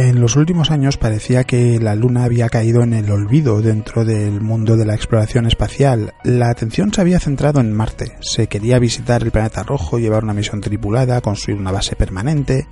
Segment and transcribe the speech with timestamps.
[0.00, 4.40] En los últimos años parecía que la Luna había caído en el olvido dentro del
[4.40, 6.14] mundo de la exploración espacial.
[6.22, 8.16] La atención se había centrado en Marte.
[8.20, 12.68] Se quería visitar el planeta rojo, llevar una misión tripulada, construir una base permanente.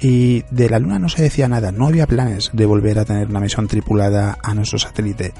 [0.00, 3.28] Y de la Luna no se decía nada, no había planes de volver a tener
[3.28, 5.34] una misión tripulada a nuestro satélite.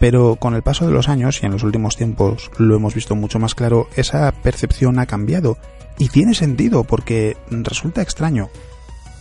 [0.00, 3.14] Pero con el paso de los años y en los últimos tiempos lo hemos visto
[3.14, 5.56] mucho más claro, esa percepción ha cambiado.
[5.98, 8.50] Y tiene sentido porque resulta extraño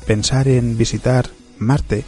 [0.07, 1.29] pensar en visitar
[1.59, 2.03] Marte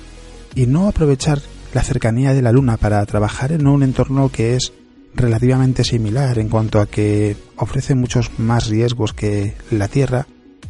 [0.56, 1.42] y no aprovechar
[1.74, 4.74] la cercanía de la Luna para trabajar en un entorno que es
[5.14, 10.28] relativamente similar en cuanto a que ofrece muchos más riesgos que la Tierra,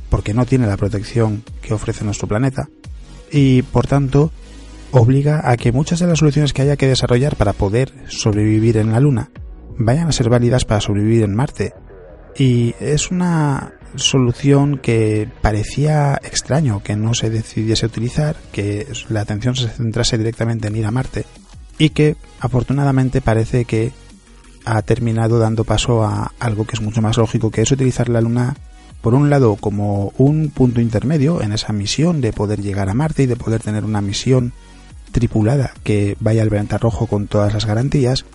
[0.09, 2.67] porque no tiene la protección que ofrece nuestro planeta,
[3.31, 4.31] y por tanto
[4.91, 8.91] obliga a que muchas de las soluciones que haya que desarrollar para poder sobrevivir en
[8.91, 9.31] la Luna
[9.77, 11.73] vayan a ser válidas para sobrevivir en Marte.
[12.38, 19.56] Y es una solución que parecía extraño que no se decidiese utilizar, que la atención
[19.56, 21.25] se centrase directamente en ir a Marte
[21.78, 23.92] y que afortunadamente parece que
[24.66, 28.22] ha terminado dando paso a algo que es mucho más lógico, que es utilizar la
[28.22, 28.56] Luna
[29.02, 33.24] por un lado como un punto intermedio en esa misión de poder llegar a Marte
[33.24, 34.53] y de poder tener una misión
[35.12, 38.25] tripulada que vaya al planeta rojo con todas las garantías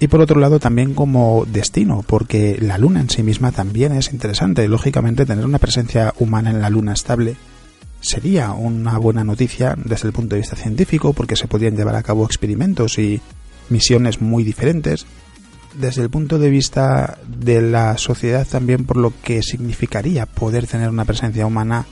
[0.00, 4.12] y por otro lado también como destino, porque la Luna en sí misma también es
[4.12, 4.66] interesante.
[4.66, 7.36] Lógicamente tener una presencia humana en la Luna estable
[8.00, 12.02] sería una buena noticia desde el punto de vista científico, porque se podrían llevar a
[12.02, 13.20] cabo experimentos y
[13.68, 15.04] misiones muy diferentes.
[15.74, 20.88] Desde el punto de vista de la sociedad también por lo que significaría poder tener
[20.88, 21.84] una presencia humana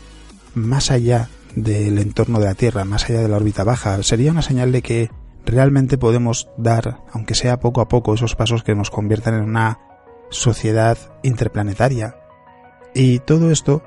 [0.55, 4.43] más allá del entorno de la Tierra, más allá de la órbita baja, sería una
[4.43, 5.11] señal de que
[5.49, 9.81] realmente podemos dar, aunque sea poco a poco, esos pasos que nos conviertan en una
[10.31, 12.17] sociedad interplanetaria.
[12.95, 13.83] Y todo esto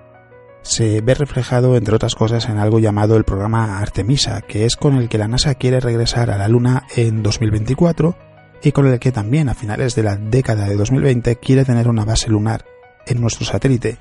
[0.64, 4.96] se ve reflejado, entre otras cosas, en algo llamado el programa Artemisa, que es con
[4.96, 8.16] el que la NASA quiere regresar a la Luna en 2024
[8.64, 12.06] y con el que también a finales de la década de 2020 quiere tener una
[12.06, 12.66] base lunar
[13.08, 13.98] en nuestro satélite,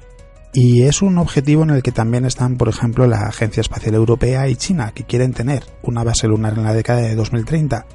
[0.53, 4.49] y es un objetivo en el que también están, por ejemplo, la Agencia Espacial Europea
[4.49, 7.87] y China, que quieren tener una base lunar en la década de 2030.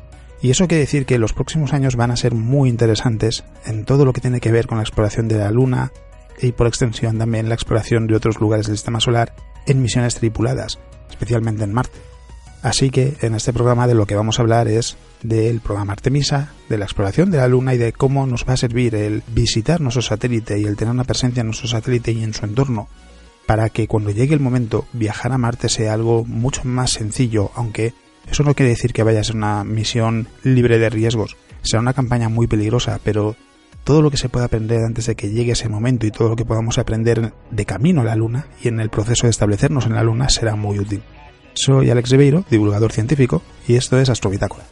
[0.41, 4.05] Y eso quiere decir que los próximos años van a ser muy interesantes en todo
[4.05, 5.91] lo que tiene que ver con la exploración de la Luna
[6.41, 9.33] y por extensión también la exploración de otros lugares del sistema solar
[9.65, 10.79] en misiones tripuladas,
[11.09, 12.14] especialmente en Marte.
[12.65, 16.49] Así que en este programa de lo que vamos a hablar es del programa Artemisa,
[16.67, 19.81] de la exploración de la Luna y de cómo nos va a servir el visitar
[19.81, 22.87] nuestro satélite y el tener una presencia en nuestro satélite y en su entorno
[23.45, 27.93] para que cuando llegue el momento viajar a Marte sea algo mucho más sencillo, aunque
[28.31, 31.37] eso no quiere decir que vaya a ser una misión libre de riesgos.
[31.61, 33.35] Será una campaña muy peligrosa, pero
[33.83, 36.35] todo lo que se pueda aprender antes de que llegue ese momento y todo lo
[36.35, 39.93] que podamos aprender de camino a la Luna y en el proceso de establecernos en
[39.93, 41.03] la Luna será muy útil.
[41.55, 44.65] Soy Alex Ribeiro, divulgador científico, y esto es Astrobitácora.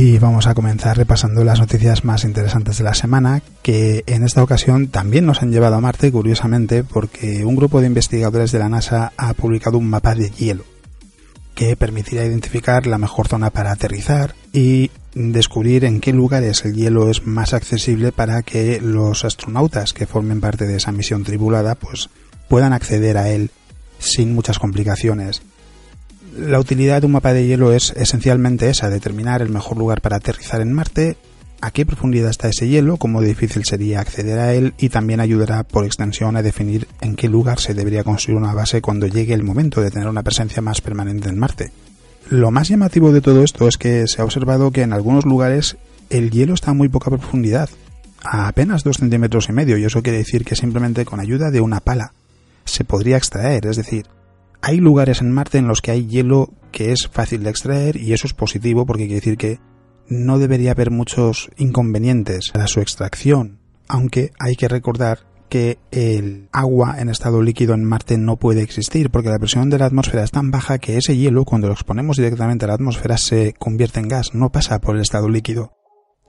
[0.00, 4.44] Y vamos a comenzar repasando las noticias más interesantes de la semana, que en esta
[4.44, 8.68] ocasión también nos han llevado a Marte, curiosamente, porque un grupo de investigadores de la
[8.68, 10.62] NASA ha publicado un mapa de hielo
[11.56, 17.10] que permitirá identificar la mejor zona para aterrizar y descubrir en qué lugares el hielo
[17.10, 22.08] es más accesible para que los astronautas que formen parte de esa misión tribulada pues
[22.48, 23.50] puedan acceder a él
[23.98, 25.42] sin muchas complicaciones.
[26.38, 30.18] La utilidad de un mapa de hielo es esencialmente esa, determinar el mejor lugar para
[30.18, 31.16] aterrizar en Marte,
[31.60, 35.64] a qué profundidad está ese hielo, cómo difícil sería acceder a él y también ayudará
[35.64, 39.42] por extensión a definir en qué lugar se debería construir una base cuando llegue el
[39.42, 41.72] momento de tener una presencia más permanente en Marte.
[42.30, 45.76] Lo más llamativo de todo esto es que se ha observado que en algunos lugares
[46.08, 47.68] el hielo está a muy poca profundidad,
[48.22, 51.60] a apenas dos centímetros y medio, y eso quiere decir que simplemente con ayuda de
[51.60, 52.12] una pala
[52.64, 54.06] se podría extraer, es decir,
[54.68, 58.12] hay lugares en Marte en los que hay hielo que es fácil de extraer y
[58.12, 59.60] eso es positivo porque quiere decir que
[60.08, 66.96] no debería haber muchos inconvenientes a su extracción, aunque hay que recordar que el agua
[66.98, 70.32] en estado líquido en Marte no puede existir porque la presión de la atmósfera es
[70.32, 74.08] tan baja que ese hielo cuando lo exponemos directamente a la atmósfera se convierte en
[74.08, 75.72] gas, no pasa por el estado líquido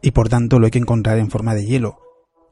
[0.01, 2.08] y por tanto lo hay que encontrar en forma de hielo.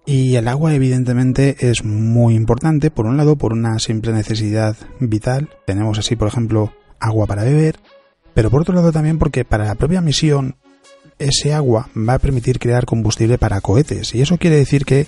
[0.09, 5.49] Y el agua evidentemente es muy importante, por un lado por una simple necesidad vital,
[5.65, 7.75] tenemos así por ejemplo agua para beber,
[8.33, 10.55] pero por otro lado también porque para la propia misión
[11.19, 14.15] ese agua va a permitir crear combustible para cohetes.
[14.15, 15.07] Y eso quiere decir que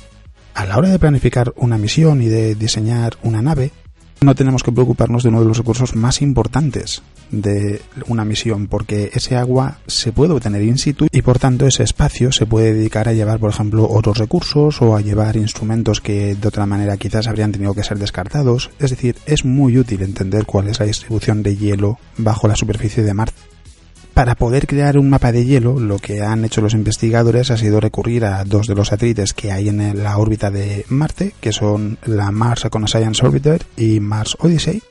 [0.54, 3.72] a la hora de planificar una misión y de diseñar una nave,
[4.22, 7.02] no tenemos que preocuparnos de uno de los recursos más importantes
[7.32, 11.84] de una misión, porque ese agua se puede obtener in situ y por tanto ese
[11.84, 16.36] espacio se puede dedicar a llevar, por ejemplo, otros recursos o a llevar instrumentos que
[16.36, 18.72] de otra manera quizás habrían tenido que ser descartados.
[18.80, 23.04] Es decir, es muy útil entender cuál es la distribución de hielo bajo la superficie
[23.04, 23.59] de Marte.
[24.20, 27.80] Para poder crear un mapa de hielo, lo que han hecho los investigadores ha sido
[27.80, 31.98] recurrir a dos de los satélites que hay en la órbita de Marte, que son
[32.04, 34.84] la Mars Reconnaissance Orbiter y Mars Odyssey,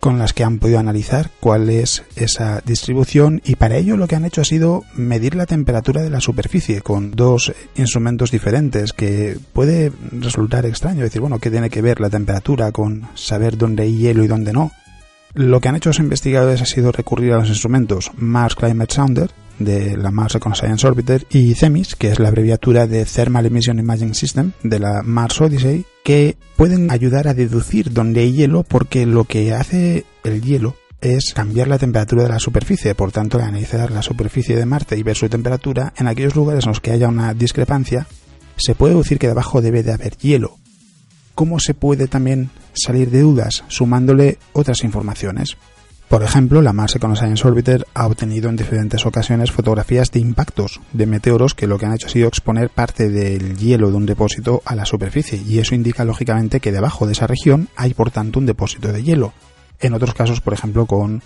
[0.00, 4.16] con las que han podido analizar cuál es esa distribución y para ello lo que
[4.16, 9.38] han hecho ha sido medir la temperatura de la superficie con dos instrumentos diferentes que
[9.54, 13.96] puede resultar extraño decir, bueno, ¿qué tiene que ver la temperatura con saber dónde hay
[13.96, 14.72] hielo y dónde no?
[15.34, 19.30] Lo que han hecho los investigadores ha sido recurrir a los instrumentos Mars Climate Sounder
[19.58, 24.14] de la Mars Reconnaissance Orbiter y CEMIS, que es la abreviatura de Thermal Emission Imaging
[24.14, 29.24] System de la Mars Odyssey, que pueden ayudar a deducir dónde hay hielo porque lo
[29.24, 33.90] que hace el hielo es cambiar la temperatura de la superficie, por tanto, al analizar
[33.90, 37.08] la superficie de Marte y ver su temperatura, en aquellos lugares en los que haya
[37.08, 38.06] una discrepancia,
[38.56, 40.56] se puede decir que debajo debe de haber hielo.
[41.34, 45.56] ¿Cómo se puede también salir de dudas sumándole otras informaciones?
[46.08, 51.06] Por ejemplo, la Mars Science Orbiter ha obtenido en diferentes ocasiones fotografías de impactos de
[51.06, 54.62] meteoros que lo que han hecho ha sido exponer parte del hielo de un depósito
[54.64, 58.38] a la superficie y eso indica lógicamente que debajo de esa región hay por tanto
[58.38, 59.32] un depósito de hielo.
[59.80, 61.22] En otros casos, por ejemplo, con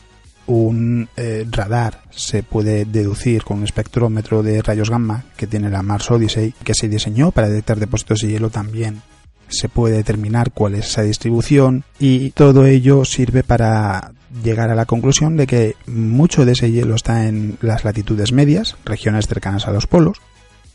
[0.47, 5.83] un eh, radar se puede deducir con un espectrómetro de rayos gamma que tiene la
[5.83, 9.03] Mars Odyssey que se diseñó para detectar depósitos de hielo también
[9.49, 14.13] se puede determinar cuál es esa distribución y todo ello sirve para
[14.43, 18.77] llegar a la conclusión de que mucho de ese hielo está en las latitudes medias,
[18.85, 20.19] regiones cercanas a los polos,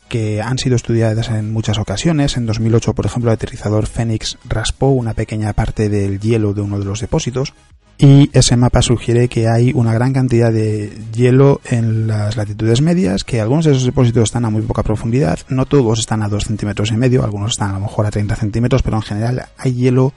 [0.08, 2.36] que han sido estudiadas en muchas ocasiones.
[2.36, 6.78] En 2008, por ejemplo, el aterrizador Phoenix raspó una pequeña parte del hielo de uno
[6.78, 7.54] de los depósitos
[7.98, 13.24] y ese mapa sugiere que hay una gran cantidad de hielo en las latitudes medias,
[13.24, 16.44] que algunos de esos depósitos están a muy poca profundidad, no todos están a 2
[16.44, 19.74] centímetros y medio, algunos están a lo mejor a 30 centímetros, pero en general hay
[19.74, 20.12] hielo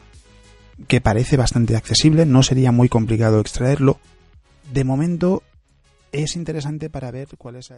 [0.88, 4.00] que parece bastante accesible, no sería muy complicado extraerlo.
[4.74, 5.44] De momento
[6.12, 7.78] es interesante para ver cuál es la